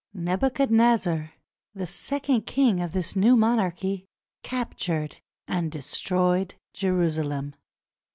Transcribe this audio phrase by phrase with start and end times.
[0.15, 1.33] Nebuchadnezzar,
[1.75, 4.07] the second king of this new monarchy,
[4.41, 7.53] captured and destroyed Jerusalem.